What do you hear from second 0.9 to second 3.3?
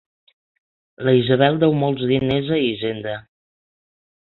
La Isabel deu molts diners a Hisenda.